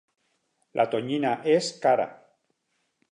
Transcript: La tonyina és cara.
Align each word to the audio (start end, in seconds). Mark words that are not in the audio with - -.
La 0.79 0.85
tonyina 0.95 1.33
és 1.57 1.69
cara. 1.87 2.11